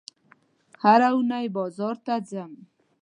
هره 0.83 1.09
اونۍ 1.15 1.45
بازار 1.57 1.95
ته 2.05 2.15
ځم 2.29 2.53